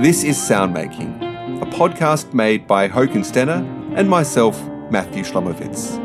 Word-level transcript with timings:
This 0.00 0.22
is 0.22 0.36
Soundmaking, 0.36 1.60
a 1.60 1.66
podcast 1.66 2.32
made 2.32 2.68
by 2.68 2.88
Håkon 2.88 3.24
Stene 3.24 3.96
and 3.96 4.08
myself, 4.08 4.56
Matthew 4.92 5.24
Shlomowitz. 5.24 5.98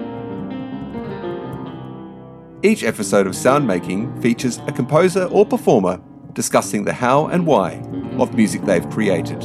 Each 2.63 2.83
episode 2.83 3.27
of 3.27 3.33
Soundmaking 3.33 4.19
features 4.19 4.57
a 4.65 4.71
composer 4.71 5.25
or 5.25 5.45
performer 5.45 6.01
discussing 6.33 6.85
the 6.85 6.93
how 6.93 7.27
and 7.27 7.45
why 7.45 7.73
of 8.17 8.33
music 8.33 8.63
they've 8.63 8.89
created. 8.89 9.43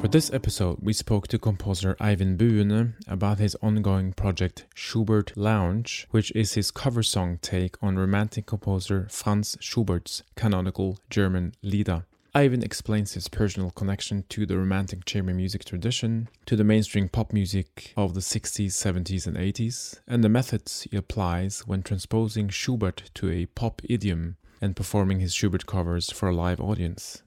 For 0.00 0.08
this 0.08 0.32
episode, 0.32 0.78
we 0.80 0.94
spoke 0.94 1.28
to 1.28 1.38
composer 1.38 1.96
Eivind 2.00 2.38
Buene 2.38 2.94
about 3.06 3.40
his 3.40 3.54
ongoing 3.56 4.14
project 4.14 4.64
Schubert 4.74 5.36
Lounge, 5.36 6.06
which 6.12 6.32
is 6.34 6.54
his 6.54 6.70
cover 6.70 7.02
song 7.02 7.38
take 7.42 7.76
on 7.82 7.98
romantic 7.98 8.46
composer 8.46 9.06
Franz 9.10 9.58
Schubert's 9.60 10.22
canonical 10.34 10.98
German 11.10 11.52
Lieder. 11.62 12.06
Eivind 12.34 12.64
explains 12.64 13.14
his 13.14 13.28
personal 13.28 13.70
connection 13.70 14.24
to 14.28 14.44
the 14.44 14.58
romantic 14.58 15.04
chamber 15.04 15.32
music 15.32 15.64
tradition, 15.64 16.28
to 16.46 16.56
the 16.56 16.64
mainstream 16.64 17.08
pop 17.08 17.32
music 17.32 17.92
of 17.96 18.14
the 18.14 18.20
60s, 18.20 18.72
70s, 18.72 19.28
and 19.28 19.36
80s, 19.36 20.00
and 20.08 20.24
the 20.24 20.28
methods 20.28 20.82
he 20.90 20.96
applies 20.96 21.60
when 21.60 21.84
transposing 21.84 22.48
Schubert 22.48 23.10
to 23.14 23.30
a 23.30 23.46
pop 23.46 23.80
idiom 23.88 24.36
and 24.60 24.74
performing 24.74 25.20
his 25.20 25.32
Schubert 25.32 25.66
covers 25.66 26.10
for 26.10 26.28
a 26.28 26.34
live 26.34 26.60
audience. 26.60 27.22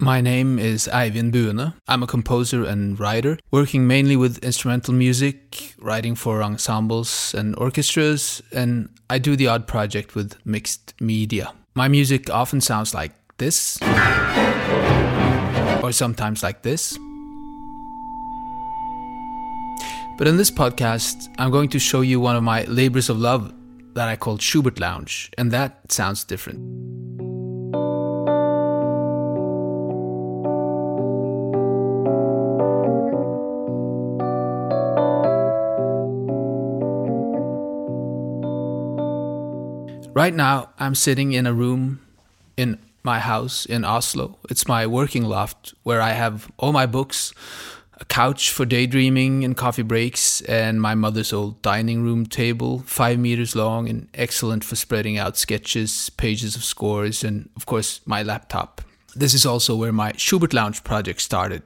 My 0.00 0.20
name 0.20 0.58
is 0.58 0.88
Eivind 0.92 1.30
Buene. 1.30 1.74
I'm 1.86 2.02
a 2.02 2.08
composer 2.08 2.64
and 2.64 2.98
writer, 2.98 3.38
working 3.52 3.86
mainly 3.86 4.16
with 4.16 4.42
instrumental 4.42 4.92
music, 4.92 5.74
writing 5.78 6.16
for 6.16 6.42
ensembles 6.42 7.32
and 7.32 7.54
orchestras, 7.58 8.42
and 8.50 8.88
I 9.08 9.18
do 9.18 9.36
the 9.36 9.46
odd 9.46 9.68
project 9.68 10.16
with 10.16 10.44
mixed 10.44 11.00
media. 11.00 11.54
My 11.74 11.88
music 11.88 12.28
often 12.28 12.60
sounds 12.60 12.92
like 12.92 13.12
this, 13.42 13.76
or 15.82 15.90
sometimes 15.90 16.44
like 16.44 16.62
this. 16.62 16.96
But 20.16 20.28
in 20.28 20.36
this 20.36 20.50
podcast, 20.50 21.28
I'm 21.38 21.50
going 21.50 21.68
to 21.70 21.80
show 21.80 22.02
you 22.02 22.20
one 22.20 22.36
of 22.36 22.44
my 22.44 22.62
labors 22.64 23.10
of 23.10 23.18
love 23.18 23.52
that 23.94 24.06
I 24.06 24.14
call 24.14 24.38
Schubert 24.38 24.78
Lounge, 24.78 25.32
and 25.36 25.50
that 25.50 25.90
sounds 25.90 26.22
different. 26.22 26.60
Right 40.14 40.34
now, 40.34 40.70
I'm 40.78 40.94
sitting 40.94 41.32
in 41.32 41.46
a 41.46 41.52
room 41.52 41.98
in 42.56 42.78
my 43.02 43.18
house 43.18 43.66
in 43.66 43.84
Oslo. 43.84 44.38
It's 44.48 44.68
my 44.68 44.86
working 44.86 45.24
loft 45.24 45.74
where 45.82 46.00
I 46.00 46.12
have 46.12 46.50
all 46.58 46.72
my 46.72 46.86
books, 46.86 47.32
a 47.98 48.04
couch 48.04 48.50
for 48.50 48.64
daydreaming 48.64 49.44
and 49.44 49.56
coffee 49.56 49.82
breaks, 49.82 50.40
and 50.42 50.80
my 50.80 50.94
mother's 50.94 51.32
old 51.32 51.62
dining 51.62 52.02
room 52.02 52.26
table, 52.26 52.80
five 52.86 53.18
meters 53.18 53.54
long 53.54 53.88
and 53.88 54.08
excellent 54.14 54.64
for 54.64 54.76
spreading 54.76 55.18
out 55.18 55.36
sketches, 55.36 56.10
pages 56.10 56.56
of 56.56 56.64
scores, 56.64 57.24
and 57.24 57.48
of 57.56 57.66
course, 57.66 58.00
my 58.06 58.22
laptop. 58.22 58.82
This 59.14 59.34
is 59.34 59.44
also 59.44 59.76
where 59.76 59.92
my 59.92 60.12
Schubert 60.16 60.54
Lounge 60.54 60.82
project 60.84 61.20
started. 61.20 61.62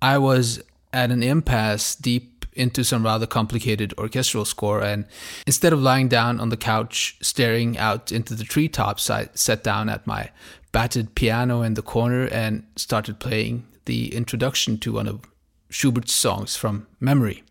I 0.00 0.18
was 0.18 0.62
at 0.92 1.10
an 1.10 1.22
impasse 1.22 1.94
deep 1.94 2.29
into 2.52 2.84
some 2.84 3.04
rather 3.04 3.26
complicated 3.26 3.94
orchestral 3.98 4.44
score. 4.44 4.82
And 4.82 5.06
instead 5.46 5.72
of 5.72 5.80
lying 5.80 6.08
down 6.08 6.40
on 6.40 6.48
the 6.48 6.56
couch 6.56 7.16
staring 7.20 7.78
out 7.78 8.12
into 8.12 8.34
the 8.34 8.44
treetops, 8.44 9.10
I 9.10 9.28
sat 9.34 9.62
down 9.62 9.88
at 9.88 10.06
my 10.06 10.30
battered 10.72 11.14
piano 11.14 11.62
in 11.62 11.74
the 11.74 11.82
corner 11.82 12.26
and 12.26 12.64
started 12.76 13.18
playing 13.18 13.66
the 13.86 14.14
introduction 14.14 14.78
to 14.78 14.92
one 14.92 15.08
of 15.08 15.20
Schubert's 15.68 16.12
songs 16.12 16.56
from 16.56 16.86
memory. 16.98 17.42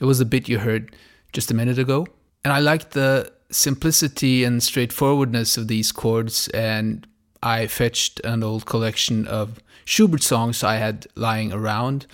It 0.00 0.04
was 0.04 0.18
the 0.18 0.24
bit 0.24 0.48
you 0.48 0.58
heard 0.58 0.94
just 1.32 1.50
a 1.50 1.54
minute 1.54 1.78
ago. 1.78 2.06
And 2.44 2.52
I 2.52 2.60
liked 2.60 2.92
the 2.92 3.32
simplicity 3.50 4.44
and 4.44 4.62
straightforwardness 4.62 5.56
of 5.56 5.68
these 5.68 5.92
chords. 5.92 6.48
And 6.48 7.06
I 7.42 7.66
fetched 7.66 8.20
an 8.20 8.42
old 8.42 8.66
collection 8.66 9.26
of 9.26 9.60
Schubert 9.84 10.22
songs 10.22 10.64
I 10.64 10.76
had 10.76 11.06
lying 11.14 11.52
around 11.52 12.06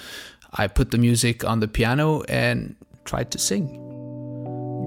I 0.52 0.66
put 0.66 0.90
the 0.90 0.98
music 0.98 1.44
on 1.44 1.60
the 1.60 1.68
piano 1.68 2.22
and 2.22 2.74
tried 3.04 3.30
to 3.30 3.38
sing. 3.38 3.76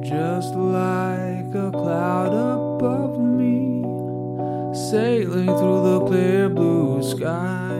Just 0.03 0.53
like 0.53 1.56
a 1.56 1.72
cloud 1.72 2.34
above 2.34 3.18
me, 3.18 3.81
sailing 4.91 5.46
through 5.46 5.84
the 5.84 6.06
clear 6.06 6.50
blue 6.50 7.01
sky, 7.01 7.72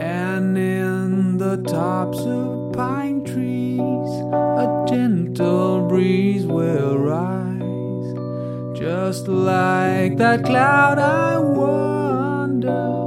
and 0.00 0.58
in 0.58 1.38
the 1.38 1.58
tops 1.62 2.18
of 2.18 2.72
pine 2.72 3.22
trees, 3.24 3.80
a 3.80 4.84
gentle 4.88 5.86
breeze 5.86 6.46
will 6.46 6.98
rise. 6.98 8.76
Just 8.76 9.28
like 9.28 10.16
that 10.16 10.44
cloud, 10.44 10.98
I 10.98 11.38
wonder 11.38 13.05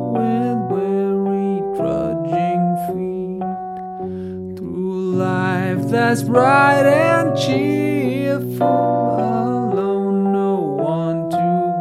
that's 5.90 6.22
bright 6.22 6.86
and 6.86 7.38
cheerful, 7.38 8.68
alone, 8.68 10.32
no 10.32 10.56
one 10.78 11.30
to 11.32 11.38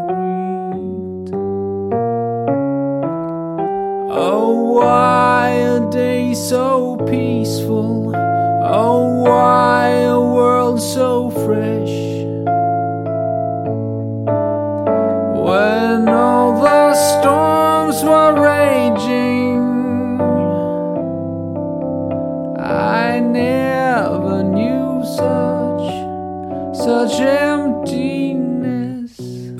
greet. 0.06 1.34
Oh, 4.10 4.72
why 4.76 5.50
a 5.50 5.90
day 5.90 6.34
so 6.34 6.96
peaceful? 7.06 7.97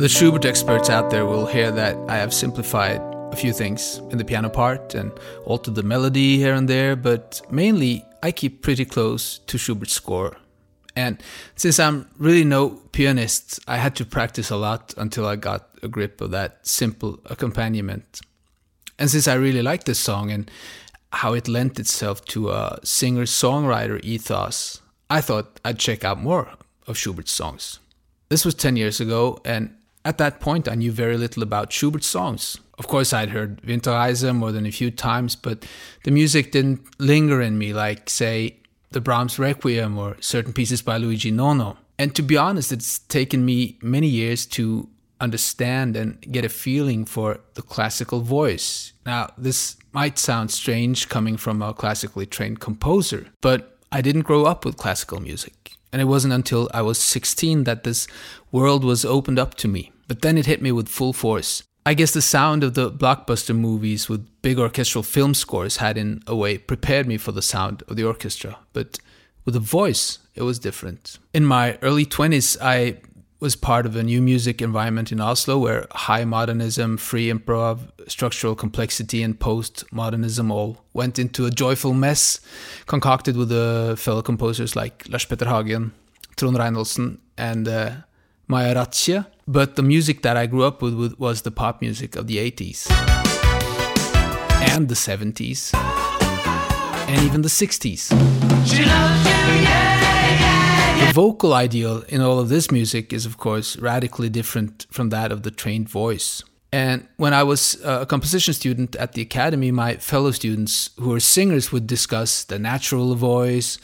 The 0.09 0.15
Schubert 0.15 0.47
experts 0.47 0.89
out 0.89 1.11
there 1.11 1.27
will 1.27 1.45
hear 1.45 1.71
that 1.71 1.95
I 2.09 2.17
have 2.17 2.33
simplified 2.33 2.99
a 3.31 3.37
few 3.37 3.53
things 3.53 3.99
in 4.11 4.17
the 4.17 4.25
piano 4.25 4.49
part 4.49 4.95
and 4.95 5.13
altered 5.45 5.75
the 5.75 5.83
melody 5.83 6.39
here 6.39 6.55
and 6.55 6.67
there, 6.67 6.97
but 6.97 7.43
mainly 7.51 8.07
I 8.23 8.33
keep 8.33 8.63
pretty 8.63 8.87
close 8.87 9.37
to 9.37 9.59
Schubert's 9.59 9.93
score. 9.93 10.39
And 10.97 11.23
since 11.57 11.79
I'm 11.79 12.09
really 12.17 12.43
no 12.43 12.71
pianist, 12.93 13.61
I 13.69 13.77
had 13.77 13.95
to 13.97 14.07
practice 14.07 14.49
a 14.49 14.57
lot 14.57 14.95
until 14.97 15.27
I 15.27 15.37
got 15.37 15.69
a 15.83 15.89
grip 15.89 16.23
of 16.23 16.31
that 16.31 16.67
simple 16.67 17.21
accompaniment. 17.27 18.23
And 18.99 19.11
since 19.11 19.29
I 19.29 19.35
really 19.35 19.61
like 19.61 19.85
this 19.85 19.99
song 19.99 20.31
and 20.31 20.51
how 21.13 21.35
it 21.35 21.49
lent 21.49 21.79
itself 21.79 22.25
to 22.33 22.49
a 22.49 22.79
singer 22.83 23.25
songwriter 23.25 24.03
ethos, 24.03 24.81
I 25.11 25.21
thought 25.21 25.61
I'd 25.67 25.79
check 25.79 26.03
out 26.03 26.19
more 26.19 26.49
of 26.87 26.97
Schubert's 26.97 27.33
songs. 27.33 27.79
This 28.31 28.47
was 28.47 28.55
10 28.55 28.77
years 28.77 29.01
ago, 29.01 29.39
and 29.45 29.75
at 30.09 30.17
that 30.17 30.41
point 30.41 30.69
I 30.69 30.75
knew 30.75 30.91
very 30.91 31.19
little 31.19 31.43
about 31.43 31.71
Schubert's 31.71 32.07
songs. 32.07 32.59
Of 32.79 32.89
course, 32.89 33.13
I'd 33.13 33.29
heard 33.31 33.61
Winterreise 33.63 34.35
more 34.35 34.53
than 34.53 34.65
a 34.65 34.71
few 34.71 34.91
times, 34.91 35.37
but 35.37 35.67
the 36.05 36.11
music 36.11 36.53
didn't 36.53 36.81
linger 36.99 37.43
in 37.43 37.59
me 37.59 37.75
like, 37.75 38.09
say, 38.09 38.57
the 38.91 39.03
Brahms 39.03 39.39
Requiem 39.39 39.99
or 39.99 40.17
certain 40.21 40.55
pieces 40.55 40.81
by 40.81 40.97
Luigi 40.97 41.31
Nono. 41.31 41.77
And 41.99 42.15
to 42.15 42.23
be 42.23 42.39
honest, 42.39 42.73
it's 42.73 43.01
taken 43.01 43.45
me 43.45 43.77
many 43.83 44.07
years 44.07 44.47
to 44.47 44.89
understand 45.21 45.95
and 45.95 46.19
get 46.33 46.45
a 46.45 46.49
feeling 46.49 47.05
for 47.05 47.41
the 47.55 47.63
classical 47.63 48.21
voice. 48.21 48.95
Now, 49.05 49.31
this 49.37 49.77
might 49.93 50.19
sound 50.19 50.51
strange 50.51 51.11
coming 51.11 51.37
from 51.37 51.61
a 51.61 51.75
classically 51.75 52.25
trained 52.25 52.61
composer, 52.61 53.27
but 53.43 53.77
I 53.93 54.01
didn't 54.01 54.23
grow 54.23 54.45
up 54.45 54.65
with 54.65 54.79
classical 54.79 55.21
music. 55.21 55.73
And 55.93 56.01
it 56.01 56.07
wasn't 56.07 56.35
until 56.35 56.71
I 56.73 56.83
was 56.83 56.99
16 56.99 57.65
that 57.65 57.85
this 57.85 58.07
world 58.53 58.85
was 58.85 59.05
opened 59.05 59.39
up 59.39 59.55
to 59.57 59.69
me. 59.69 59.93
But 60.09 60.23
then 60.23 60.37
it 60.37 60.47
hit 60.47 60.61
me 60.61 60.73
with 60.73 60.89
full 60.89 61.13
force. 61.13 61.63
I 61.87 61.95
guess 61.95 62.13
the 62.13 62.23
sound 62.23 62.65
of 62.65 62.75
the 62.75 62.91
blockbuster 62.91 63.57
movies 63.57 64.09
with 64.09 64.27
big 64.43 64.59
orchestral 64.59 65.03
film 65.03 65.33
scores 65.35 65.79
had, 65.79 65.97
in 65.97 66.23
a 66.27 66.35
way, 66.35 66.59
prepared 66.59 67.07
me 67.07 67.17
for 67.17 67.33
the 67.33 67.43
sound 67.43 67.83
of 67.89 67.97
the 67.97 68.05
orchestra. 68.05 68.59
But 68.73 68.99
with 69.45 69.57
a 69.57 69.61
voice, 69.61 70.19
it 70.35 70.43
was 70.43 70.59
different. 70.59 71.19
In 71.33 71.47
my 71.47 71.79
early 71.81 72.05
20s, 72.05 72.59
I 72.61 72.99
was 73.41 73.55
part 73.55 73.87
of 73.87 73.95
a 73.97 74.03
new 74.03 74.21
music 74.21 74.61
environment 74.61 75.13
in 75.13 75.21
Oslo 75.21 75.59
where 75.59 75.87
high 75.93 76.25
modernism, 76.25 76.97
free 76.97 77.33
improv, 77.33 77.79
structural 78.09 78.55
complexity, 78.55 79.23
and 79.23 79.39
post 79.39 79.85
modernism 79.93 80.51
all 80.51 80.85
went 80.93 81.19
into 81.19 81.47
a 81.47 81.51
joyful 81.51 81.95
mess, 81.95 82.41
concocted 82.87 83.37
with 83.37 83.53
uh, 83.53 83.95
fellow 83.97 84.23
composers 84.23 84.75
like 84.75 85.07
Lars 85.09 85.25
Petter 85.25 85.49
Hagen, 85.49 85.93
Trond 86.37 86.57
Reinholdsen, 86.57 87.19
and 87.37 87.69
uh, 87.69 87.93
Maja 88.49 88.75
Ratkje. 88.75 89.27
But 89.51 89.77
the 89.77 89.83
music 89.83 90.21
that 90.23 90.37
I 90.37 90.45
grew 90.45 90.65
up 90.65 90.83
with 90.83 91.15
was 91.19 91.41
the 91.41 91.51
pop 91.51 91.81
music 91.81 92.17
of 92.17 92.27
the 92.27 92.37
80s 92.37 92.91
and 94.69 94.91
the 94.91 94.95
70s 94.95 95.75
and 97.09 97.23
even 97.23 97.41
the 97.41 97.49
60s. 97.49 98.11
The 101.07 101.13
vocal 101.15 101.55
ideal 101.55 102.03
in 102.11 102.21
all 102.21 102.39
of 102.39 102.51
this 102.51 102.71
music 102.71 103.15
is, 103.15 103.25
of 103.25 103.39
course, 103.39 103.79
radically 103.79 104.29
different 104.29 104.87
from 104.91 105.09
that 105.09 105.33
of 105.33 105.45
the 105.45 105.51
trained 105.51 105.89
voice. 105.89 106.43
And 106.71 107.09
when 107.17 107.33
I 107.33 107.43
was 107.43 107.83
uh, 107.83 108.01
a 108.03 108.07
composition 108.07 108.53
student 108.53 108.97
at 108.97 109.13
the 109.15 109.23
academy, 109.23 109.71
my 109.71 109.97
fellow 109.97 110.31
students 110.33 110.91
who 110.99 111.09
were 111.09 111.21
singers 111.21 111.73
would 111.73 111.87
discuss 111.87 112.45
the 112.45 112.59
natural 112.59 113.15
voice, 113.15 113.79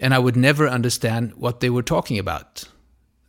and 0.00 0.14
I 0.14 0.18
would 0.18 0.36
never 0.36 0.66
understand 0.66 1.34
what 1.34 1.60
they 1.60 1.68
were 1.68 1.82
talking 1.82 2.18
about. 2.18 2.64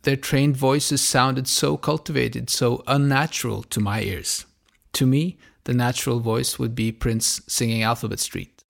Their 0.02 0.16
trained 0.16 0.56
voices 0.56 1.00
sounded 1.00 1.46
so 1.46 1.76
cultivated, 1.76 2.50
so 2.50 2.82
unnatural 2.88 3.62
to 3.64 3.78
my 3.78 4.02
ears. 4.02 4.46
To 4.94 5.06
me, 5.06 5.38
the 5.62 5.74
natural 5.74 6.18
voice 6.18 6.58
would 6.58 6.74
be 6.74 6.90
Prince 6.90 7.40
singing 7.46 7.84
Alphabet 7.84 8.18
Street. 8.18 8.64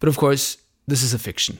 But 0.00 0.08
of 0.08 0.16
course, 0.16 0.56
this 0.88 1.04
is 1.04 1.14
a 1.14 1.20
fiction. 1.20 1.58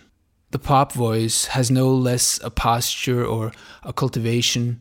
The 0.50 0.58
pop 0.58 0.92
voice 0.92 1.44
has 1.46 1.70
no 1.70 1.94
less 1.94 2.40
a 2.42 2.50
posture 2.50 3.24
or 3.24 3.52
a 3.84 3.92
cultivation 3.92 4.80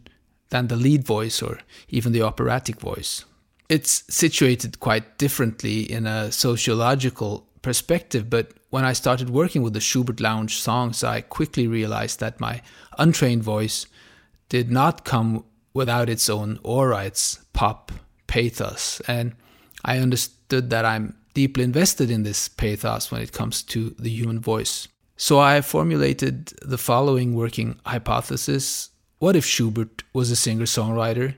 than 0.50 0.70
the 0.70 0.76
Lied 0.76 1.04
voice 1.06 1.44
or 1.44 1.60
even 1.90 2.14
the 2.14 2.24
operatic 2.24 2.80
voice. 2.80 3.26
It's 3.70 4.04
situated 4.10 4.80
quite 4.80 5.20
differently 5.20 5.82
in 5.82 6.08
a 6.08 6.32
sociological 6.32 7.46
perspective, 7.62 8.28
but 8.28 8.54
when 8.70 8.84
I 8.84 8.94
started 8.94 9.30
working 9.30 9.62
with 9.62 9.74
the 9.74 9.80
Schubert 9.80 10.20
Lounge 10.20 10.60
songs, 10.60 11.04
I 11.04 11.22
quickly 11.22 11.68
realized 11.68 12.20
that 12.20 12.40
my 12.40 12.62
untrained 12.98 13.44
voice 13.44 13.86
did 14.50 14.70
not 14.72 15.06
come 15.06 15.46
without 15.74 16.10
its 16.10 16.30
own 16.30 16.60
aura, 16.64 17.06
its 17.06 17.40
pop 17.54 17.92
pathos, 18.28 19.02
and 19.08 19.36
I 19.86 20.00
understood 20.00 20.70
that 20.70 20.86
I'm 20.86 21.16
deeply 21.34 21.64
invested 21.64 22.10
in 22.10 22.24
this 22.24 22.48
pathos 22.50 23.12
when 23.12 23.22
it 23.22 23.32
comes 23.32 23.62
to 23.64 23.96
the 24.00 24.10
human 24.10 24.40
voice. 24.40 24.88
So 25.18 25.40
I 25.40 25.62
formulated 25.62 26.48
the 26.62 26.78
following 26.78 27.36
working 27.36 27.80
hypothesis 27.86 28.90
what 29.20 29.36
if 29.36 29.46
Schubert 29.46 30.04
was 30.14 30.30
a 30.30 30.36
singer 30.36 30.66
songwriter, 30.66 31.36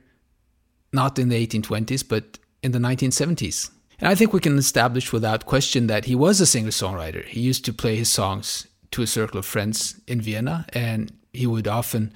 not 0.91 1.17
in 1.17 1.29
the 1.29 1.47
1820s, 1.47 2.05
but 2.07 2.37
in 2.61 2.73
the 2.73 2.79
1970s? 2.79 3.71
And 3.99 4.07
I 4.07 4.15
think 4.15 4.31
we 4.31 4.39
can 4.39 4.57
establish 4.57 5.11
without 5.11 5.45
question 5.45 5.87
that 5.87 6.05
he 6.05 6.15
was 6.15 6.39
a 6.39 6.45
singer 6.45 6.69
songwriter. 6.69 7.25
He 7.25 7.41
used 7.41 7.65
to 7.65 7.73
play 7.73 7.95
his 7.97 8.09
songs 8.09 8.67
to 8.91 9.01
a 9.01 9.07
circle 9.07 9.39
of 9.39 9.45
friends 9.45 9.99
in 10.07 10.21
Vienna, 10.21 10.65
and 10.73 11.11
he 11.33 11.45
would 11.45 11.67
often 11.67 12.13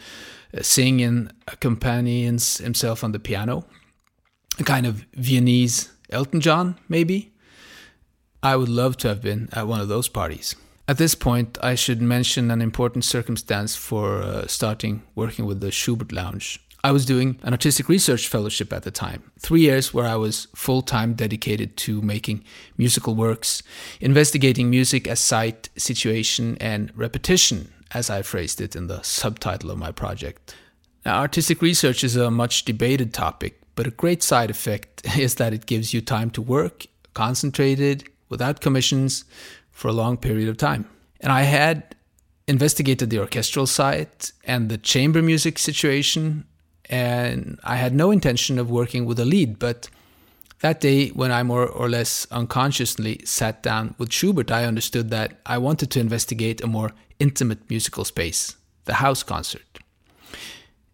uh, 0.58 0.62
sing 0.62 1.02
and 1.02 1.32
accompany 1.48 2.24
himself 2.24 3.04
on 3.04 3.12
the 3.12 3.20
piano, 3.20 3.66
a 4.60 4.64
kind 4.64 4.86
of 4.86 5.06
Viennese 5.14 5.92
Elton 6.10 6.42
John, 6.42 6.78
maybe. 6.88 7.34
I 8.42 8.56
would 8.56 8.70
love 8.70 8.98
to 8.98 9.08
have 9.08 9.22
been 9.22 9.50
at 9.52 9.68
one 9.68 9.80
of 9.80 9.88
those 9.88 10.08
parties. 10.08 10.56
At 10.88 10.98
this 10.98 11.16
point, 11.16 11.58
I 11.64 11.76
should 11.76 12.02
mention 12.02 12.52
an 12.52 12.62
important 12.62 13.06
circumstance 13.06 13.76
for 13.76 14.22
uh, 14.22 14.48
starting 14.48 15.04
working 15.16 15.46
with 15.46 15.62
the 15.62 15.72
Schubert 15.72 16.12
Lounge. 16.12 16.60
I 16.86 16.92
was 16.92 17.06
doing 17.06 17.40
an 17.44 17.54
artistic 17.54 17.88
research 17.88 18.28
fellowship 18.28 18.74
at 18.74 18.84
the 18.84 18.92
time, 18.92 19.32
three 19.40 19.62
years 19.62 19.94
where 19.94 20.06
I 20.06 20.18
was 20.18 20.48
full 20.54 20.82
time 20.82 21.14
dedicated 21.14 21.78
to 21.78 22.02
making 22.02 22.44
musical 22.78 23.16
works, 23.16 23.64
investigating 24.02 24.70
music 24.70 25.08
as 25.08 25.22
site, 25.22 25.70
situation, 25.78 26.58
and 26.60 26.92
repetition, 26.94 27.72
as 27.92 28.10
I 28.10 28.22
phrased 28.22 28.60
it 28.60 28.76
in 28.76 28.88
the 28.88 29.02
subtitle 29.02 29.72
of 29.72 29.78
my 29.78 29.94
project. 29.94 30.56
Now, 31.06 31.20
artistic 31.20 31.62
research 31.62 32.04
is 32.04 32.18
a 32.18 32.30
much 32.30 32.66
debated 32.66 33.14
topic, 33.14 33.62
but 33.76 33.88
a 33.88 33.92
great 33.92 34.22
side 34.22 34.50
effect 34.50 35.06
is 35.18 35.36
that 35.36 35.54
it 35.54 35.66
gives 35.66 35.94
you 35.94 36.02
time 36.02 36.32
to 36.32 36.42
work, 36.42 36.88
concentrated, 37.14 38.10
without 38.28 38.60
commissions, 38.60 39.24
for 39.72 39.88
a 39.88 39.94
long 39.94 40.18
period 40.18 40.50
of 40.50 40.58
time. 40.58 40.86
And 41.22 41.32
I 41.32 41.44
had 41.44 41.96
investigated 42.46 43.10
the 43.10 43.20
orchestral 43.20 43.68
side 43.68 44.10
and 44.44 44.68
the 44.68 44.78
chamber 44.78 45.22
music 45.22 45.58
situation, 45.58 46.44
and 46.90 47.60
I 47.64 47.76
had 47.78 47.94
no 47.94 48.12
intention 48.12 48.60
of 48.60 48.70
working 48.70 49.06
with 49.06 49.20
a 49.20 49.26
Lied. 49.26 49.60
But 49.60 49.90
that 50.62 50.82
day, 50.82 51.10
when 51.10 51.32
I 51.32 51.44
more 51.44 51.68
or 51.68 51.90
less 51.90 52.28
unconsciously 52.32 53.22
sat 53.26 53.64
down 53.64 53.96
with 53.98 54.14
Schubert, 54.14 54.52
I 54.52 54.66
understood 54.66 55.10
that 55.10 55.40
I 55.46 55.58
wanted 55.58 55.92
to 55.92 56.00
investigate 56.00 56.62
a 56.62 56.68
more 56.68 56.92
intimate 57.20 57.70
musical 57.70 58.06
space, 58.06 58.56
the 58.86 58.96
house 58.96 59.24
concert. 59.24 59.80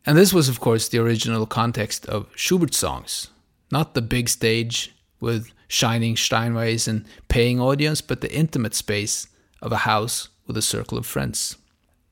And 0.05 0.17
this 0.17 0.33
was, 0.33 0.49
of 0.49 0.59
course, 0.59 0.87
the 0.87 0.99
original 0.99 1.45
context 1.45 2.05
of 2.07 2.27
Schubert 2.35 2.73
songs, 2.73 3.29
not 3.71 3.93
the 3.93 4.01
big 4.01 4.29
stage 4.29 4.95
with 5.19 5.51
shining 5.67 6.15
Steinways 6.15 6.87
and 6.87 7.05
paying 7.27 7.59
audience, 7.59 8.01
but 8.01 8.21
the 8.21 8.33
intimate 8.33 8.73
space 8.73 9.27
of 9.61 9.71
a 9.71 9.77
house 9.77 10.29
with 10.47 10.57
a 10.57 10.61
circle 10.61 10.97
of 10.97 11.05
friends. 11.05 11.57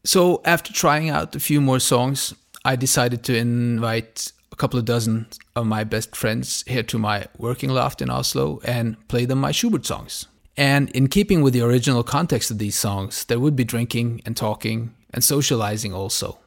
So, 0.04 0.42
after 0.46 0.72
trying 0.72 1.10
out 1.10 1.36
a 1.36 1.40
few 1.40 1.60
more 1.60 1.80
songs, 1.80 2.34
I 2.68 2.76
decided 2.76 3.24
to 3.24 3.38
invite 3.38 4.34
a 4.52 4.58
couple 4.58 4.78
of 4.78 4.84
dozen 4.84 5.28
of 5.56 5.66
my 5.66 5.86
best 5.86 6.18
friends 6.18 6.66
here 6.68 6.84
to 6.84 7.00
my 7.00 7.28
working 7.38 7.70
loft 7.70 8.02
in 8.02 8.10
Oslo 8.10 8.60
and 8.66 8.98
play 9.08 9.24
them 9.24 9.40
my 9.40 9.54
Schubert 9.54 9.86
songs. 9.86 10.28
And 10.58 10.90
in 10.90 11.08
keeping 11.08 11.42
with 11.42 11.54
the 11.54 11.62
original 11.62 12.04
context 12.04 12.52
of 12.52 12.58
these 12.58 12.76
songs, 12.76 13.24
there 13.24 13.40
would 13.40 13.56
be 13.56 13.64
drinking 13.64 14.22
and 14.26 14.36
talking 14.36 14.94
and 15.14 15.24
socializing 15.24 15.94
also. 15.94 16.40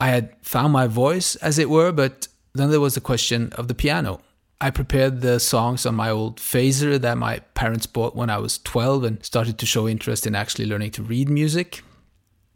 I 0.00 0.08
had 0.08 0.34
found 0.40 0.72
my 0.72 0.86
voice, 0.86 1.36
as 1.36 1.58
it 1.58 1.68
were, 1.68 1.92
but 1.92 2.26
then 2.54 2.70
there 2.70 2.80
was 2.80 2.94
the 2.94 3.02
question 3.02 3.52
of 3.52 3.68
the 3.68 3.74
piano. 3.74 4.22
I 4.62 4.70
prepared 4.70 5.20
the 5.20 5.38
songs 5.38 5.84
on 5.84 5.94
my 5.94 6.08
old 6.08 6.38
phaser 6.38 6.98
that 6.98 7.18
my 7.18 7.40
parents 7.52 7.84
bought 7.84 8.16
when 8.16 8.30
I 8.30 8.38
was 8.38 8.56
12 8.60 9.04
and 9.04 9.22
started 9.22 9.58
to 9.58 9.66
show 9.66 9.86
interest 9.86 10.26
in 10.26 10.34
actually 10.34 10.64
learning 10.64 10.92
to 10.92 11.02
read 11.02 11.28
music. 11.28 11.82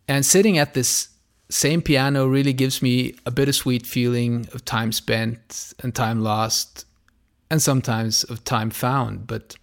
And 0.08 0.24
sitting 0.24 0.56
at 0.56 0.72
this 0.72 1.08
same 1.54 1.82
piano 1.82 2.26
really 2.26 2.52
gives 2.52 2.82
me 2.82 3.14
a 3.24 3.30
bittersweet 3.30 3.86
feeling 3.86 4.48
of 4.52 4.64
time 4.64 4.90
spent 4.90 5.72
and 5.78 5.94
time 5.94 6.20
lost, 6.20 6.84
and 7.48 7.62
sometimes 7.62 8.24
of 8.24 8.42
time 8.42 8.70
found. 8.70 9.28
But 9.28 9.54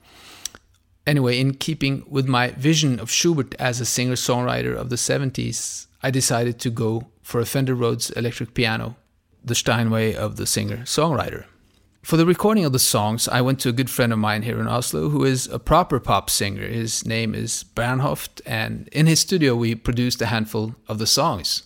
anyway, 1.06 1.38
in 1.38 1.54
keeping 1.56 2.06
with 2.08 2.30
my 2.30 2.52
vision 2.52 2.98
of 2.98 3.12
Schubert 3.12 3.56
as 3.60 3.82
a 3.82 3.86
singer 3.86 4.16
songwriter 4.16 4.74
of 4.74 4.90
the 4.90 4.96
70s, 4.96 5.88
I 6.02 6.12
decided 6.12 6.60
to 6.60 6.70
go 6.70 7.08
for 7.22 7.42
a 7.42 7.46
Fender 7.46 7.76
Rhodes 7.76 8.10
electric 8.12 8.54
piano, 8.54 8.96
the 9.44 9.54
Steinway 9.54 10.16
of 10.16 10.38
the 10.38 10.48
singer 10.48 10.86
songwriter. 10.86 11.44
For 12.04 12.16
the 12.16 12.26
recording 12.26 12.64
of 12.64 12.72
the 12.72 12.80
songs, 12.80 13.28
I 13.28 13.42
went 13.42 13.60
to 13.60 13.70
a 13.70 13.74
good 13.74 13.90
friend 13.90 14.14
of 14.14 14.18
mine 14.18 14.44
here 14.44 14.62
in 14.62 14.68
Oslo 14.68 15.10
who 15.10 15.26
is 15.26 15.46
a 15.48 15.60
proper 15.60 16.00
pop 16.00 16.30
singer. 16.30 16.68
His 16.68 17.06
name 17.06 17.36
is 17.36 17.66
Bernhoft, 17.76 18.40
and 18.46 18.88
in 18.94 19.08
his 19.08 19.20
studio, 19.20 19.56
we 19.56 19.76
produced 19.76 20.22
a 20.22 20.28
handful 20.28 20.76
of 20.88 20.98
the 20.98 21.06
songs. 21.06 21.64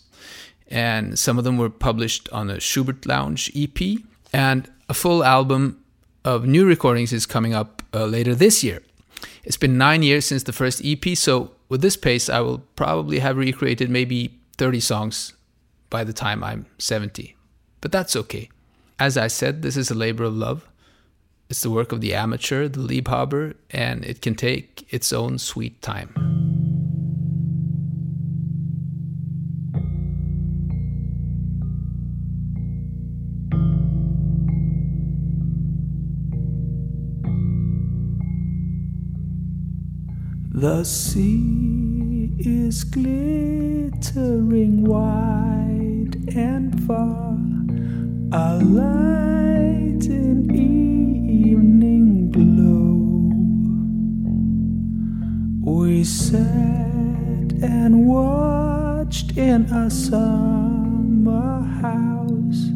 And 0.67 1.17
some 1.17 1.37
of 1.37 1.43
them 1.43 1.57
were 1.57 1.69
published 1.69 2.27
on 2.31 2.49
a 2.49 2.59
Schubert 2.59 3.05
Lounge 3.05 3.51
EP, 3.55 3.99
and 4.33 4.69
a 4.89 4.93
full 4.93 5.23
album 5.23 5.83
of 6.23 6.45
new 6.45 6.65
recordings 6.65 7.13
is 7.13 7.25
coming 7.25 7.53
up 7.53 7.83
uh, 7.93 8.05
later 8.05 8.33
this 8.33 8.63
year. 8.63 8.81
It's 9.43 9.57
been 9.57 9.77
nine 9.77 10.01
years 10.01 10.25
since 10.25 10.43
the 10.43 10.53
first 10.53 10.81
EP, 10.83 11.15
so 11.15 11.51
with 11.69 11.81
this 11.81 11.95
pace, 11.95 12.29
I 12.29 12.39
will 12.39 12.59
probably 12.75 13.19
have 13.19 13.37
recreated 13.37 13.89
maybe 13.89 14.39
30 14.57 14.79
songs 14.79 15.33
by 15.89 16.03
the 16.03 16.13
time 16.13 16.43
I'm 16.43 16.65
70. 16.79 17.35
But 17.81 17.91
that's 17.91 18.15
okay. 18.15 18.49
As 18.99 19.17
I 19.17 19.27
said, 19.27 19.61
this 19.61 19.77
is 19.77 19.91
a 19.91 19.95
labor 19.95 20.23
of 20.23 20.35
love. 20.35 20.67
It's 21.49 21.61
the 21.61 21.69
work 21.69 21.91
of 21.91 22.01
the 22.01 22.15
amateur, 22.15 22.67
the 22.67 22.79
Liebhaber, 22.79 23.53
and 23.69 24.03
it 24.03 24.21
can 24.21 24.35
take 24.35 24.91
its 24.91 25.13
own 25.13 25.37
sweet 25.37 25.81
time. 25.81 26.64
The 40.65 40.83
sea 40.83 42.33
is 42.39 42.83
glittering 42.85 44.83
wide 44.83 46.15
and 46.35 46.83
far 46.87 47.37
a 48.31 48.57
light 48.63 50.05
in 50.09 50.49
evening 50.55 52.31
glow. 52.31 52.97
We 55.71 56.03
sat 56.03 57.53
and 57.61 58.07
watched 58.07 59.37
in 59.37 59.65
a 59.65 59.91
summer 59.91 61.61
house. 61.79 62.71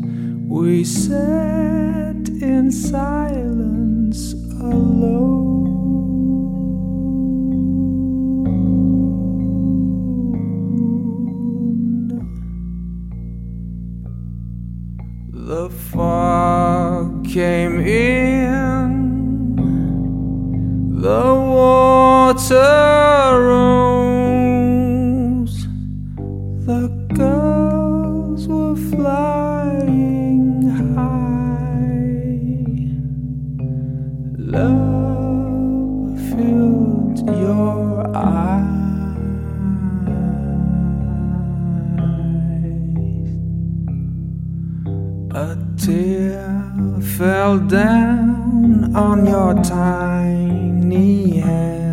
We 0.47 0.83
sat 0.83 2.29
in 2.29 2.71
silence 2.71 4.33
alone. 4.61 5.48
Rose, 23.41 24.37
the 26.65 26.87
girls 27.13 28.47
were 28.47 28.75
flying 28.75 30.67
high. 30.95 31.19
Love 34.37 36.19
filled 36.29 37.19
your 37.37 38.07
eyes. 38.15 38.69
A 45.35 45.57
tear 45.77 46.63
fell 47.17 47.59
down 47.59 48.95
on 48.95 49.25
your 49.25 49.53
tiny 49.63 51.39
hand. 51.39 51.88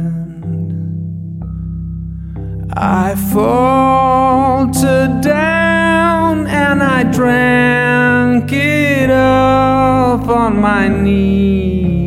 I 2.78 3.14
faltered 3.33 5.23
down 5.23 6.47
and 6.47 6.83
I 6.83 7.04
drank 7.04 8.52
it 8.52 9.11
up 9.11 10.28
on 10.28 10.61
my 10.61 10.87
knees. 10.88 12.06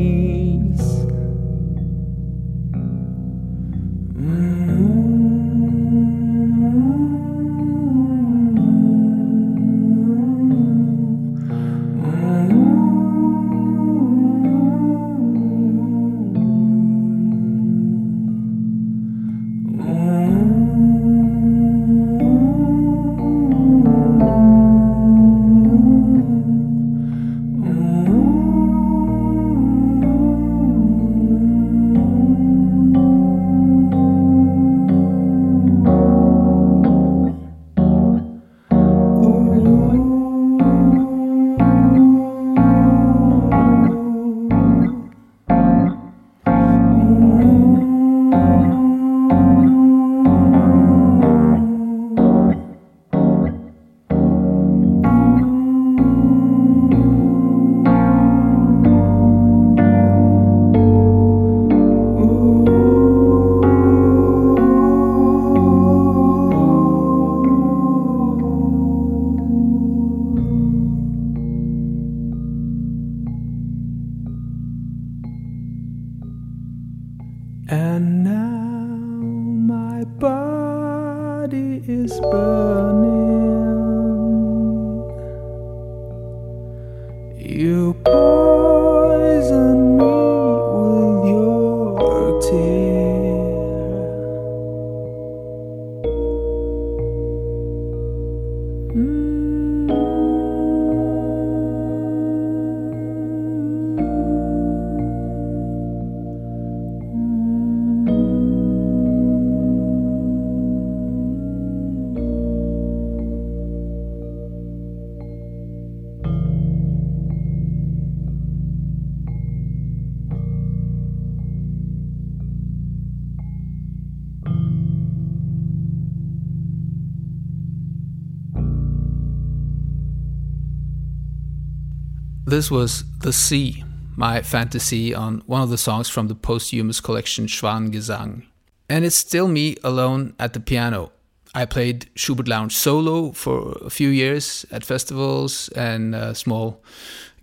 This 132.49 132.71
was 132.71 133.03
The 133.19 133.31
Sea, 133.31 133.83
my 134.17 134.41
fantasy 134.41 135.13
on 135.13 135.43
one 135.45 135.61
of 135.61 135.69
the 135.69 135.77
songs 135.77 136.09
from 136.09 136.29
the 136.29 136.33
posthumous 136.33 136.99
collection 136.99 137.45
Schwanengesang. 137.45 138.43
And 138.89 139.05
it's 139.05 139.15
still 139.15 139.47
me 139.47 139.77
alone 139.83 140.33
at 140.39 140.53
the 140.53 140.59
piano. 140.59 141.11
I 141.53 141.65
played 141.65 142.09
Schubert 142.15 142.47
Lounge 142.47 142.75
solo 142.75 143.33
for 143.33 143.77
a 143.85 143.91
few 143.91 144.09
years 144.09 144.65
at 144.71 144.83
festivals 144.83 145.69
and 145.75 146.15
uh, 146.15 146.33
small 146.33 146.83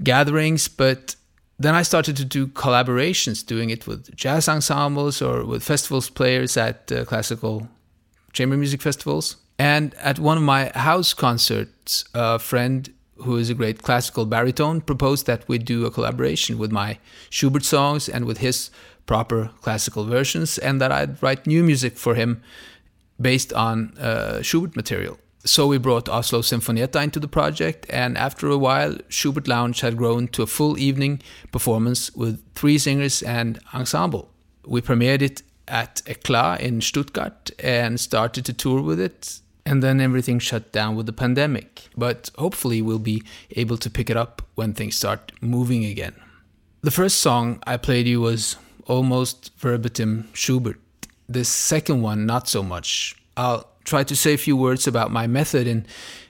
gatherings, 0.03 0.67
but 0.67 1.15
then 1.57 1.77
I 1.77 1.83
started 1.83 2.17
to 2.17 2.25
do 2.25 2.49
collaborations, 2.49 3.47
doing 3.47 3.71
it 3.71 3.87
with 3.87 4.13
jazz 4.17 4.49
ensembles 4.49 5.23
or 5.23 5.45
with 5.45 5.63
festivals 5.63 6.11
players 6.11 6.57
at 6.57 6.91
uh, 6.91 7.05
classical 7.05 7.69
chamber 8.33 8.57
music 8.57 8.83
festivals. 8.83 9.37
And 9.57 9.95
at 9.95 10.19
one 10.19 10.37
of 10.37 10.43
my 10.43 10.73
house 10.75 11.15
concerts, 11.15 12.05
a 12.13 12.41
friend 12.41 12.93
who 13.19 13.37
is 13.37 13.51
a 13.51 13.55
great 13.55 13.83
classical 13.83 14.27
baritone 14.27 14.81
proposed 14.81 15.27
that 15.27 15.49
we 15.49 15.59
do 15.59 15.87
a 15.87 15.91
collaboration 15.91 16.59
with 16.59 16.73
my 16.73 16.99
Schubert 17.31 17.65
songs 17.65 18.09
and 18.09 18.25
with 18.25 18.39
his 18.39 18.71
proper 19.07 19.51
classical 19.61 20.05
versions, 20.05 20.59
and 20.59 20.81
that 20.81 20.93
I'd 20.93 21.23
write 21.23 21.47
new 21.47 21.63
music 21.63 21.97
for 21.97 22.15
him 22.15 22.43
based 23.21 23.53
on 23.53 23.97
uh, 23.99 24.43
Schubert 24.43 24.77
material. 24.77 25.19
So 25.45 25.69
we 25.69 25.79
brought 25.79 26.09
Oslo 26.09 26.41
Sinfonietta 26.41 27.03
into 27.03 27.21
the 27.21 27.29
project, 27.29 27.87
and 27.89 28.19
after 28.19 28.49
a 28.49 28.59
while, 28.59 28.97
Schubert 29.09 29.47
Lounge 29.47 29.81
had 29.81 29.97
grown 29.97 30.27
to 30.29 30.43
a 30.43 30.47
full 30.47 30.77
evening 30.77 31.23
performance 31.53 32.13
with 32.17 32.43
three 32.55 32.79
singers 32.79 33.23
and 33.23 33.61
ensemble. 33.73 34.33
We 34.67 34.81
premiered 34.81 35.23
it 35.23 35.43
at 35.69 36.03
Eclat 36.07 36.61
in 36.61 36.81
Stuttgart 36.81 37.53
and 37.61 38.01
started 38.01 38.45
to 38.47 38.53
tour 38.53 38.83
with 38.83 38.99
it, 38.99 39.41
and 39.67 39.83
then 39.83 40.01
everything 40.01 40.39
shut 40.39 40.71
down 40.73 40.95
with 40.95 41.07
the 41.07 41.13
pandemic. 41.13 41.89
But 41.97 42.31
hopefully, 42.39 42.81
we'll 42.81 43.01
be 43.01 43.23
able 43.51 43.77
to 43.79 43.91
pick 43.91 44.09
it 44.09 44.17
up 44.17 44.41
when 44.55 44.73
things 44.73 44.97
start 44.97 45.33
moving 45.43 45.85
again. 45.85 46.15
The 46.83 46.93
first 46.93 47.19
song 47.19 47.61
I 47.67 47.77
played 47.77 48.07
you 48.07 48.21
was 48.21 48.57
almost 48.87 49.51
verbatim 49.59 50.29
Schubert. 50.33 50.79
The 51.29 51.45
second 51.45 52.03
one, 52.03 52.25
not 52.25 52.49
so 52.49 52.63
much. 52.63 53.17
I'll 53.37 53.69
try 53.85 54.05
to 54.05 54.15
say 54.15 54.35
a 54.35 54.39
few 54.39 54.57
words 54.57 54.87
about 54.87 55.11
my 55.11 55.27
method 55.27 55.67
in 55.67 55.85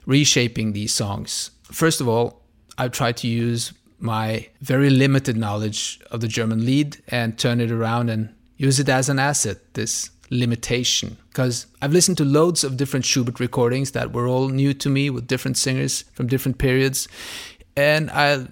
reshaping 0.06 0.72
these 0.72 0.94
songs. 0.94 1.50
First 1.64 2.00
of 2.00 2.08
all, 2.08 2.42
I've 2.78 2.92
tried 2.92 3.18
to 3.18 3.28
use 3.28 3.72
my 3.98 4.48
very 4.60 4.88
limited 4.88 5.36
knowledge 5.36 6.00
of 6.10 6.20
the 6.20 6.28
German 6.28 6.64
Lied 6.64 7.02
and 7.08 7.38
turn 7.38 7.60
it 7.60 7.70
around 7.70 8.08
and 8.08 8.34
use 8.56 8.80
it 8.80 8.88
as 8.88 9.08
an 9.08 9.18
asset, 9.18 9.58
this 9.74 10.10
limitation. 10.30 11.16
Because 11.28 11.66
I've 11.82 11.92
listened 11.92 12.18
to 12.18 12.24
loads 12.24 12.64
of 12.64 12.76
different 12.76 13.04
Schubert 13.04 13.40
recordings 13.40 13.92
that 13.92 14.12
were 14.12 14.26
all 14.26 14.48
new 14.48 14.74
to 14.74 14.88
me 14.88 15.10
with 15.10 15.26
different 15.26 15.56
singers 15.56 16.04
from 16.12 16.26
different 16.26 16.58
periods. 16.58 17.08
And 17.76 18.10
I 18.10 18.46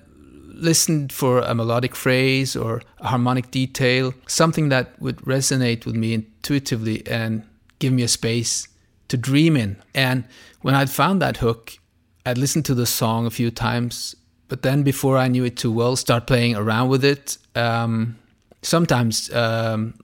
listened 0.54 1.12
for 1.12 1.40
a 1.40 1.54
melodic 1.54 1.94
phrase 1.94 2.54
or 2.56 2.82
a 3.00 3.08
harmonic 3.08 3.50
detail, 3.50 4.14
something 4.26 4.68
that 4.68 5.00
would 5.00 5.16
resonate 5.18 5.84
with 5.84 5.96
me 5.96 6.14
intuitively 6.14 7.06
and 7.06 7.42
give 7.78 7.92
me 7.92 8.02
a 8.02 8.08
space 8.08 8.68
to 9.08 9.16
dream 9.16 9.56
in. 9.56 9.76
And 9.94 10.24
when 10.62 10.74
I'd 10.74 10.90
found 10.90 11.20
that 11.22 11.38
hook, 11.38 11.78
I'd 12.24 12.38
listened 12.38 12.64
to 12.66 12.74
the 12.74 12.86
song 12.86 13.26
a 13.26 13.30
few 13.30 13.50
times, 13.50 14.16
but 14.48 14.62
then 14.62 14.82
before 14.82 15.18
I 15.18 15.28
knew 15.28 15.44
it 15.44 15.56
too 15.56 15.72
well, 15.72 15.96
start 15.96 16.26
playing 16.26 16.56
around 16.56 16.88
with 16.88 17.04
it. 17.04 17.36
Um, 17.54 18.16
sometimes 18.62 19.32
um, 19.34 19.94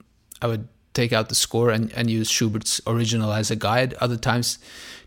I 0.41 0.47
would 0.47 0.67
take 0.93 1.13
out 1.13 1.29
the 1.29 1.35
score 1.35 1.69
and, 1.69 1.91
and 1.93 2.09
use 2.09 2.29
Schubert's 2.29 2.81
original 2.85 3.31
as 3.31 3.51
a 3.51 3.55
guide. 3.55 3.93
Other 3.95 4.17
times, 4.17 4.59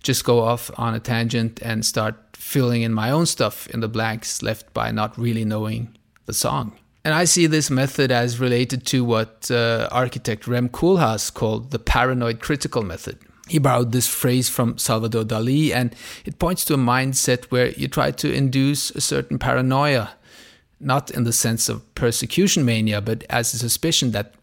just 0.03 0.25
go 0.25 0.41
off 0.41 0.71
on 0.79 0.95
a 0.95 1.01
tangent 1.01 1.61
and 1.63 1.85
start 1.85 2.17
filling 2.37 2.83
in 2.83 2.93
my 2.93 3.11
own 3.11 3.27
stuff 3.27 3.67
in 3.69 3.81
the 3.81 3.89
blanks 3.89 4.43
left 4.43 4.73
by 4.75 4.91
not 4.91 5.19
really 5.19 5.45
knowing 5.45 5.97
the 6.27 6.35
song. 6.35 6.73
And 7.05 7.13
I 7.13 7.25
see 7.25 7.47
this 7.47 7.71
method 7.71 8.11
as 8.11 8.41
related 8.41 8.87
to 8.87 9.05
what 9.05 9.51
uh, 9.51 9.89
architect 9.93 10.47
Rem 10.47 10.71
Koolhaas 10.71 11.33
called 11.33 11.71
the 11.71 11.79
paranoid 11.79 12.41
critical 12.41 12.83
method. 12.83 13.19
He 13.47 13.59
borrowed 13.59 13.93
this 13.93 14.07
phrase 14.07 14.49
from 14.49 14.79
Salvador 14.79 15.23
Dali, 15.23 15.71
and 15.71 15.95
it 16.25 16.39
points 16.39 16.65
to 16.65 16.75
a 16.75 16.79
mindset 16.79 17.45
where 17.47 17.71
you 17.73 17.89
try 17.89 18.11
to 18.11 18.33
induce 18.33 18.91
a 18.93 19.03
certain 19.03 19.39
paranoia, 19.39 20.13
not 20.81 21.11
in 21.11 21.25
the 21.25 21.33
sense 21.33 21.69
of 21.69 21.95
persecution 21.95 22.65
mania, 22.65 23.03
but 23.03 23.25
as 23.29 23.53
a 23.53 23.59
suspicion 23.59 24.13
that 24.13 24.35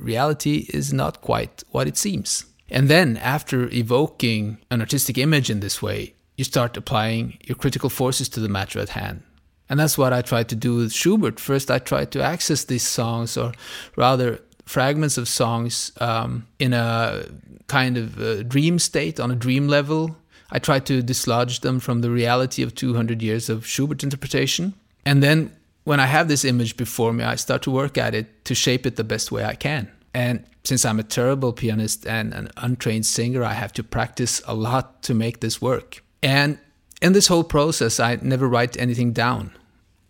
reality 0.00 0.66
is 0.72 0.92
not 0.92 1.20
quite 1.20 1.62
what 1.70 1.86
it 1.86 1.96
seems. 1.96 2.46
And 2.70 2.88
then, 2.88 3.16
after 3.16 3.68
evoking 3.72 4.58
an 4.70 4.80
artistic 4.80 5.18
image 5.18 5.50
in 5.50 5.60
this 5.60 5.82
way, 5.82 6.14
you 6.36 6.44
start 6.44 6.76
applying 6.76 7.38
your 7.44 7.56
critical 7.56 7.90
forces 7.90 8.28
to 8.30 8.40
the 8.40 8.48
matter 8.48 8.78
at 8.78 8.90
hand. 8.90 9.22
And 9.68 9.78
that's 9.78 9.98
what 9.98 10.12
I 10.12 10.22
tried 10.22 10.48
to 10.48 10.56
do 10.56 10.76
with 10.76 10.92
Schubert. 10.92 11.38
First, 11.38 11.70
I 11.70 11.78
tried 11.78 12.10
to 12.12 12.22
access 12.22 12.64
these 12.64 12.86
songs, 12.86 13.36
or 13.36 13.52
rather, 13.96 14.40
fragments 14.66 15.18
of 15.18 15.28
songs 15.28 15.92
um, 16.00 16.46
in 16.58 16.72
a 16.72 17.24
kind 17.66 17.96
of 17.96 18.48
dream 18.48 18.78
state, 18.78 19.20
on 19.20 19.30
a 19.30 19.36
dream 19.36 19.68
level. 19.68 20.16
I 20.52 20.58
tried 20.58 20.86
to 20.86 21.02
dislodge 21.02 21.60
them 21.60 21.78
from 21.78 22.00
the 22.00 22.10
reality 22.10 22.62
of 22.62 22.74
200 22.74 23.22
years 23.22 23.48
of 23.48 23.66
Schubert 23.66 24.02
interpretation. 24.02 24.74
And 25.04 25.22
then, 25.22 25.54
when 25.84 26.00
I 26.00 26.06
have 26.06 26.28
this 26.28 26.44
image 26.44 26.76
before 26.76 27.12
me, 27.12 27.24
I 27.24 27.36
start 27.36 27.62
to 27.62 27.70
work 27.70 27.98
at 27.98 28.14
it 28.14 28.44
to 28.44 28.54
shape 28.54 28.86
it 28.86 28.96
the 28.96 29.04
best 29.04 29.32
way 29.32 29.44
I 29.44 29.54
can. 29.54 29.90
And 30.12 30.44
since 30.64 30.84
I'm 30.84 30.98
a 30.98 31.04
terrible 31.04 31.52
pianist 31.52 32.06
and 32.06 32.34
an 32.34 32.50
untrained 32.56 33.06
singer, 33.06 33.42
I 33.44 33.52
have 33.52 33.72
to 33.74 33.82
practice 33.82 34.42
a 34.46 34.54
lot 34.54 35.02
to 35.04 35.14
make 35.14 35.40
this 35.40 35.62
work. 35.62 36.02
And 36.22 36.58
in 37.00 37.12
this 37.12 37.28
whole 37.28 37.44
process, 37.44 37.98
I 38.00 38.18
never 38.20 38.48
write 38.48 38.76
anything 38.76 39.12
down 39.12 39.52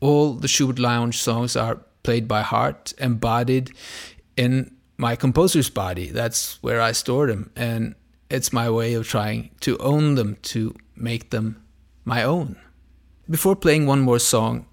all 0.00 0.32
the 0.32 0.48
Schubert 0.48 0.78
Lounge 0.78 1.18
songs 1.18 1.56
are 1.56 1.80
played 2.02 2.26
by 2.26 2.42
heart, 2.42 2.92
embodied 2.98 3.70
in 4.36 4.74
my 4.96 5.16
composer's 5.16 5.70
body. 5.70 6.10
That's 6.10 6.62
where 6.62 6.80
I 6.80 6.92
store 6.92 7.26
them. 7.26 7.50
And 7.54 7.94
it's 8.30 8.52
my 8.52 8.70
way 8.70 8.94
of 8.94 9.06
trying 9.06 9.50
to 9.60 9.76
own 9.78 10.14
them, 10.14 10.36
to 10.42 10.74
make 10.96 11.30
them 11.30 11.62
my 12.04 12.22
own. 12.22 12.56
Before 13.28 13.54
playing 13.54 13.86
one 13.86 14.00
more 14.00 14.18
song, 14.18 14.66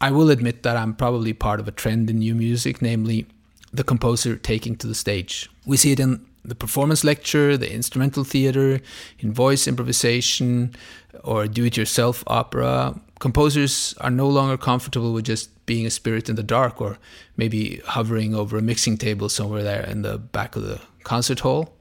I 0.00 0.10
will 0.10 0.30
admit 0.30 0.62
that 0.62 0.76
I'm 0.76 0.94
probably 0.94 1.32
part 1.32 1.60
of 1.60 1.68
a 1.68 1.72
trend 1.72 2.10
in 2.10 2.18
new 2.18 2.34
music, 2.34 2.82
namely 2.82 3.26
the 3.72 3.84
composer 3.84 4.36
taking 4.36 4.76
to 4.76 4.86
the 4.86 4.94
stage. 4.94 5.48
We 5.66 5.76
see 5.76 5.92
it 5.92 6.00
in 6.00 6.24
the 6.44 6.54
performance 6.54 7.04
lecture, 7.04 7.56
the 7.56 7.72
instrumental 7.72 8.22
theater, 8.22 8.80
in 9.18 9.32
voice 9.32 9.66
improvisation, 9.66 10.74
or 11.22 11.46
do 11.46 11.64
it 11.64 11.76
yourself 11.76 12.22
opera, 12.26 13.00
composers 13.18 13.94
are 13.98 14.10
no 14.10 14.28
longer 14.28 14.58
comfortable 14.58 15.12
with 15.12 15.24
just 15.24 15.48
being 15.66 15.86
a 15.86 15.90
spirit 15.90 16.28
in 16.28 16.36
the 16.36 16.42
dark 16.42 16.80
or 16.80 16.98
maybe 17.36 17.80
hovering 17.86 18.34
over 18.34 18.58
a 18.58 18.62
mixing 18.62 18.98
table 18.98 19.28
somewhere 19.28 19.62
there 19.62 19.84
in 19.86 20.02
the 20.02 20.18
back 20.18 20.56
of 20.56 20.62
the 20.62 20.80
concert 21.04 21.40
hall. 21.40 21.73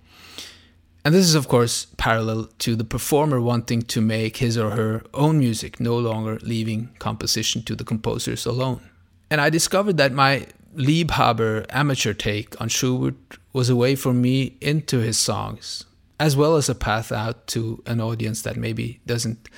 And 1.05 1.13
this 1.13 1.25
is, 1.25 1.35
of 1.35 1.49
course, 1.49 1.87
parallel 1.97 2.49
to 2.59 2.75
the 2.77 2.85
performer 2.85 3.41
wanting 3.41 3.81
to 3.81 3.99
make 3.99 4.37
his 4.37 4.57
or 4.57 4.69
her 4.71 5.03
own 5.13 5.37
music, 5.37 5.79
no 5.79 5.97
longer 5.97 6.39
leaving 6.41 6.89
composition 6.99 7.61
to 7.63 7.75
the 7.75 7.83
composers 7.83 8.45
alone. 8.45 8.89
And 9.29 9.41
I 9.41 9.49
discovered 9.49 9.97
that 9.97 10.13
my 10.13 10.47
Liebhaber 10.75 11.65
amateur 11.69 12.13
take 12.13 12.59
on 12.61 12.69
Schubert 12.69 13.15
was 13.51 13.69
a 13.69 13.75
way 13.75 13.95
for 13.95 14.13
me 14.13 14.57
into 14.61 14.99
his 14.99 15.19
songs, 15.19 15.85
as 16.19 16.37
well 16.37 16.55
as 16.55 16.69
a 16.69 16.75
path 16.75 17.11
out 17.11 17.47
to 17.47 17.83
an 17.85 17.99
audience 17.99 18.41
that 18.43 18.55
maybe 18.55 19.01
doesn't 19.05 19.49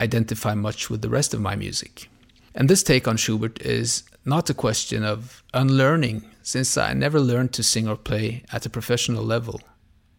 identify 0.00 0.54
much 0.54 0.90
with 0.90 1.02
the 1.02 1.08
rest 1.08 1.32
of 1.34 1.40
my 1.40 1.54
music. 1.54 2.08
And 2.54 2.68
this 2.68 2.82
take 2.82 3.06
on 3.06 3.16
Schubert 3.16 3.62
is 3.62 4.02
not 4.24 4.50
a 4.50 4.54
question 4.54 5.04
of 5.04 5.42
unlearning, 5.54 6.24
since 6.42 6.76
I 6.76 6.94
never 6.94 7.20
learned 7.20 7.52
to 7.54 7.62
sing 7.62 7.86
or 7.86 7.96
play 7.96 8.42
at 8.52 8.66
a 8.66 8.70
professional 8.70 9.22
level. 9.22 9.60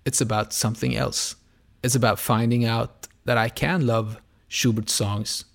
It's 0.06 0.22
about 0.22 0.54
something 0.54 0.96
else. 0.96 1.36
It's 1.84 1.96
about 1.96 2.20
finding 2.20 2.66
out 2.66 3.08
that 3.26 3.38
I 3.38 3.50
can 3.50 3.86
love 3.86 4.20
Schubert's 4.48 4.94
songs 4.94 5.46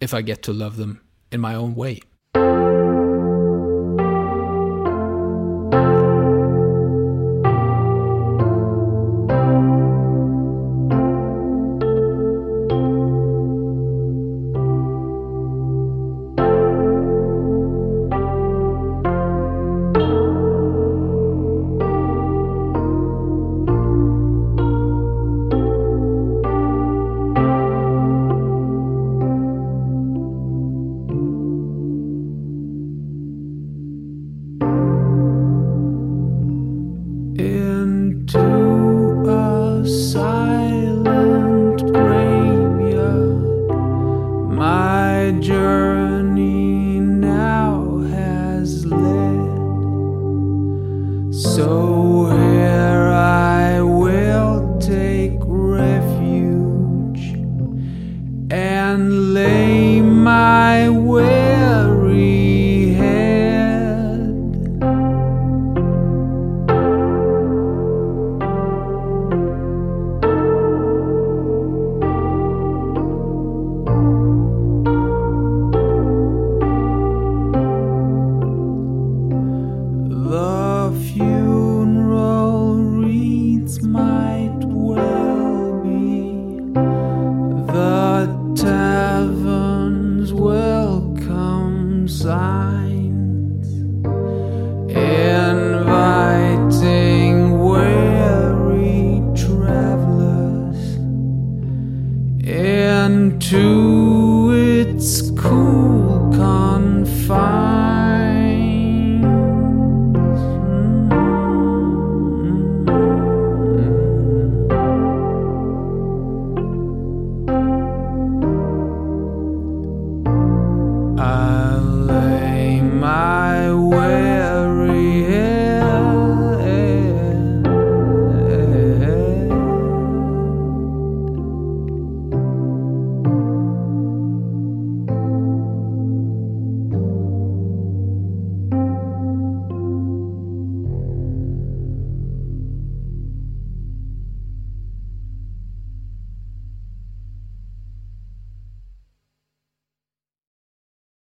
if 0.00 0.12
I 0.12 0.22
get 0.22 0.42
to 0.44 0.52
love 0.52 0.76
them 0.76 1.00
in 1.30 1.40
my 1.40 1.54
own 1.54 1.74
way. 1.74 2.00